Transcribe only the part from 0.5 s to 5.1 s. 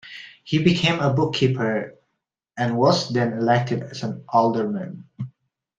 became a bookkeeper, and was then elected as an alderman.